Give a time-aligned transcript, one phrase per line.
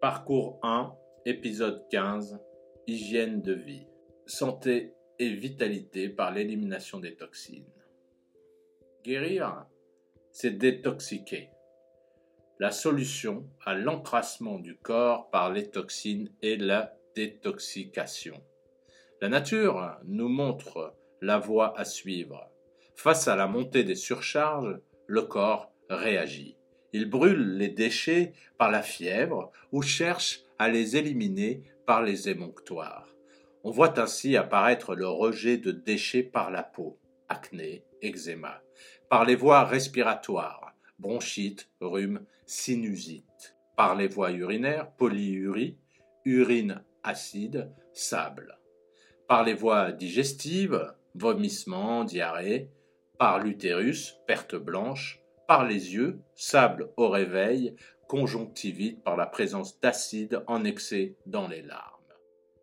[0.00, 0.94] Parcours 1,
[1.24, 2.38] épisode 15
[2.86, 3.86] Hygiène de vie.
[4.26, 7.72] Santé et vitalité par l'élimination des toxines.
[9.02, 9.64] Guérir,
[10.32, 11.48] c'est détoxiquer.
[12.58, 18.42] La solution à l'encrassement du corps par les toxines est la détoxication.
[19.22, 22.50] La nature nous montre la voie à suivre.
[22.96, 26.55] Face à la montée des surcharges, le corps réagit.
[26.96, 33.06] Il brûle les déchets par la fièvre ou cherche à les éliminer par les émonctoires.
[33.64, 38.62] On voit ainsi apparaître le rejet de déchets par la peau, acné, eczéma,
[39.10, 45.76] par les voies respiratoires, bronchite, rhume, sinusite, par les voies urinaires, polyurie,
[46.24, 48.56] urine acide, sable,
[49.28, 52.70] par les voies digestives, vomissements, diarrhée,
[53.18, 57.74] par l'utérus, perte blanche, par les yeux, sable au réveil,
[58.08, 61.92] conjonctivite par la présence d'acide en excès dans les larmes.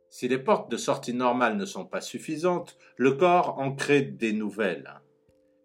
[0.09, 4.31] Si les portes de sortie normales ne sont pas suffisantes, le corps en crée des
[4.31, 5.02] nouvelles.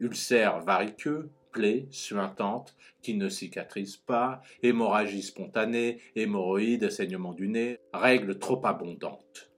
[0.01, 8.39] Ulcères variqueux, plaies suintantes qui ne cicatrisent pas, hémorragie spontanée, hémorroïdes, saignement du nez, règles
[8.39, 9.51] trop abondantes.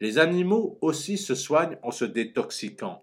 [0.00, 3.02] Les animaux aussi se soignent en se détoxiquant.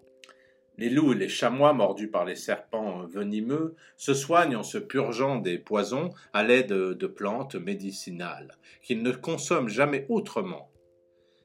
[0.82, 5.36] Les loups et les chamois mordus par les serpents venimeux se soignent en se purgeant
[5.36, 10.72] des poisons à l'aide de plantes médicinales, qu'ils ne consomment jamais autrement.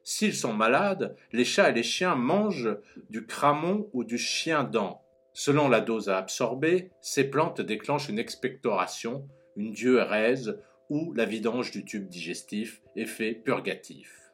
[0.04, 2.76] S'ils sont malades, les chats et les chiens mangent
[3.12, 5.04] du cramon ou du chien-dent.
[5.34, 10.58] Selon la dose à absorber, ces plantes déclenchent une expectoration, une diurèse
[10.90, 14.32] ou la vidange du tube digestif, effet purgatif.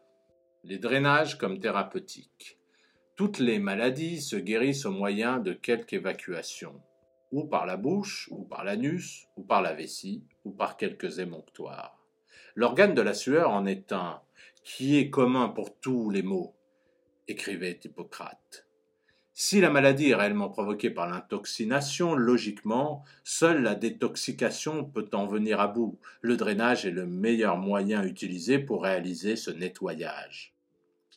[0.64, 2.58] Les drainages comme thérapeutiques.
[3.16, 6.82] Toutes les maladies se guérissent au moyen de quelque évacuation,
[7.32, 12.04] ou par la bouche, ou par l'anus, ou par la vessie, ou par quelques émonctoires.
[12.56, 14.20] L'organe de la sueur en est un,
[14.64, 16.56] qui est commun pour tous les maux,
[17.28, 18.68] écrivait Hippocrate.
[19.36, 25.60] Si la maladie est réellement provoquée par l'intoxination, logiquement, seule la détoxication peut en venir
[25.60, 26.00] à bout.
[26.22, 30.53] Le drainage est le meilleur moyen utilisé pour réaliser ce nettoyage.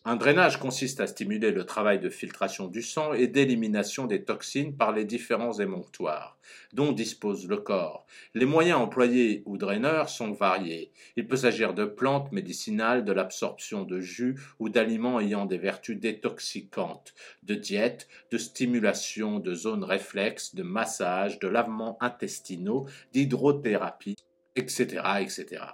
[0.09, 4.77] Un drainage consiste à stimuler le travail de filtration du sang et d'élimination des toxines
[4.77, 6.39] par les différents émonctoires
[6.73, 8.07] dont dispose le corps.
[8.33, 10.93] Les moyens employés ou draineurs sont variés.
[11.17, 15.99] Il peut s'agir de plantes médicinales, de l'absorption de jus ou d'aliments ayant des vertus
[15.99, 17.13] détoxicantes,
[17.43, 24.15] de diète, de stimulation de zones réflexes, de massage, de lavements intestinaux, d'hydrothérapie,
[24.55, 25.65] etc., etc.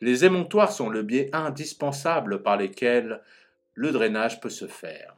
[0.00, 3.20] Les émonctoires sont le biais indispensable par lesquels
[3.78, 5.16] le drainage peut se faire.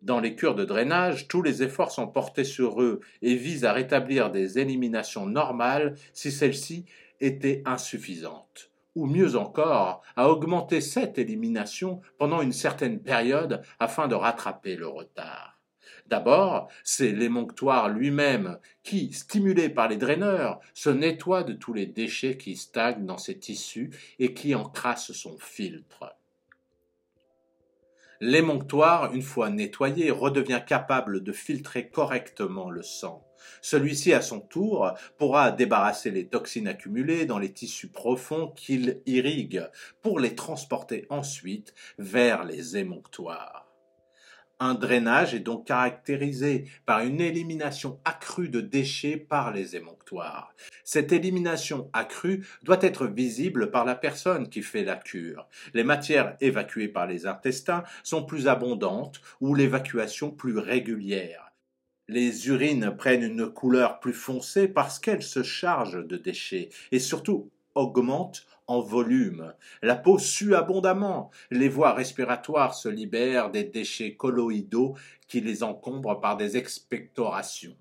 [0.00, 3.74] Dans les cures de drainage, tous les efforts sont portés sur eux et visent à
[3.74, 6.86] rétablir des éliminations normales si celles-ci
[7.20, 14.14] étaient insuffisantes, ou mieux encore, à augmenter cette élimination pendant une certaine période afin de
[14.14, 15.60] rattraper le retard.
[16.06, 22.38] D'abord, c'est l'émonctoire lui-même qui, stimulé par les draineurs, se nettoie de tous les déchets
[22.38, 26.15] qui stagnent dans ses tissus et qui encrassent son filtre.
[28.20, 33.26] L'émonctoire, une fois nettoyé, redevient capable de filtrer correctement le sang.
[33.60, 39.68] Celui-ci, à son tour, pourra débarrasser les toxines accumulées dans les tissus profonds qu'il irrigue
[40.02, 43.65] pour les transporter ensuite vers les émonctoires.
[44.58, 50.54] Un drainage est donc caractérisé par une élimination accrue de déchets par les émonctoires.
[50.82, 55.46] Cette élimination accrue doit être visible par la personne qui fait la cure.
[55.74, 61.52] Les matières évacuées par les intestins sont plus abondantes ou l'évacuation plus régulière.
[62.08, 67.50] Les urines prennent une couleur plus foncée parce qu'elles se chargent de déchets et surtout
[67.76, 69.54] augmentent en volume.
[69.82, 71.30] La peau sue abondamment.
[71.50, 74.96] Les voies respiratoires se libèrent des déchets colloïdaux
[75.28, 77.76] qui les encombrent par des expectorations.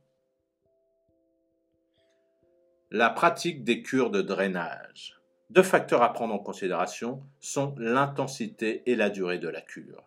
[2.92, 5.20] La pratique des cures de drainage.
[5.50, 10.04] Deux facteurs à prendre en considération sont l'intensité et la durée de la cure.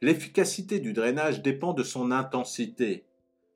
[0.00, 3.06] L'efficacité du drainage dépend de son intensité.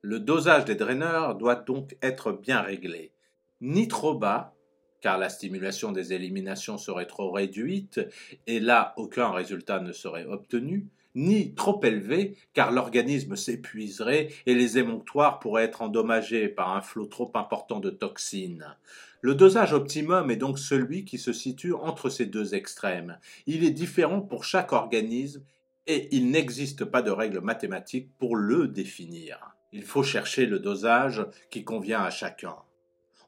[0.00, 3.12] Le dosage des draineurs doit donc être bien réglé.
[3.60, 4.54] Ni trop bas,
[5.00, 8.00] car la stimulation des éliminations serait trop réduite,
[8.46, 14.78] et là aucun résultat ne serait obtenu, ni trop élevé, car l'organisme s'épuiserait et les
[14.78, 18.76] émonctoires pourraient être endommagés par un flot trop important de toxines.
[19.20, 23.18] Le dosage optimum est donc celui qui se situe entre ces deux extrêmes.
[23.46, 25.42] Il est différent pour chaque organisme
[25.88, 29.56] et il n'existe pas de règle mathématique pour le définir.
[29.72, 32.54] Il faut chercher le dosage qui convient à chacun.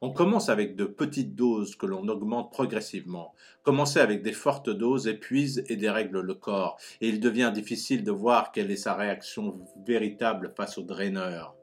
[0.02, 3.34] On commence avec de petites doses que l'on augmente progressivement.
[3.62, 8.10] Commencer avec des fortes doses épuise et dérègle le corps, et il devient difficile de
[8.10, 11.54] voir quelle est sa réaction véritable face au draineur.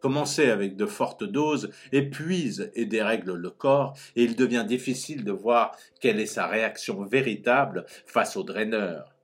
[0.00, 5.32] Commencer avec de fortes doses épuise et dérègle le corps, et il devient difficile de
[5.32, 9.14] voir quelle est sa réaction véritable face au draineur.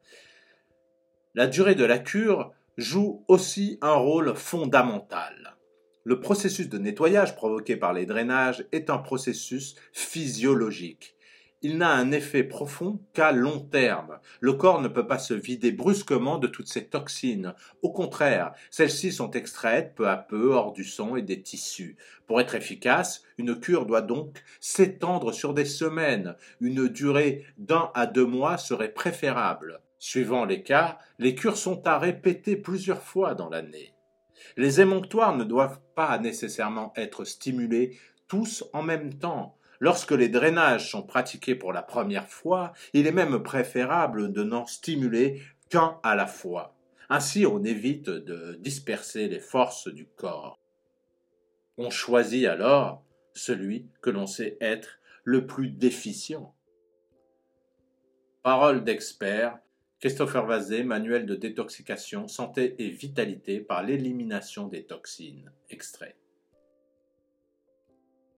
[1.35, 5.56] La durée de la cure joue aussi un rôle fondamental.
[6.07, 11.17] Le processus de nettoyage provoqué par les drainages est un processus physiologique.
[11.63, 14.21] Il n'a un effet profond qu'à long terme.
[14.39, 17.55] Le corps ne peut pas se vider brusquement de toutes ces toxines.
[17.83, 21.97] Au contraire, celles-ci sont extraites peu à peu hors du sang et des tissus.
[22.29, 26.37] Pour être efficace, une cure doit donc s'étendre sur des semaines.
[26.61, 29.81] Une durée d'un à deux mois serait préférable.
[29.99, 33.96] Suivant les cas, les cures sont à répéter plusieurs fois dans l'année.
[34.57, 37.99] Les émonctoires ne doivent pas nécessairement être stimulés
[38.29, 39.59] tous en même temps.
[39.79, 44.67] Lorsque les drainages sont pratiqués pour la première fois, il est même préférable de n'en
[44.67, 46.77] stimuler qu'un à la fois.
[47.09, 50.59] Ainsi, on évite de disperser les forces du corps.
[51.79, 53.05] On choisit alors
[53.35, 56.55] celui que l'on sait être le plus déficient.
[58.43, 59.59] Parole d'expert,
[60.07, 65.51] Christopher Vazé, Manuel de détoxication, santé et vitalité par l'élimination des toxines.
[65.69, 66.15] Extrait.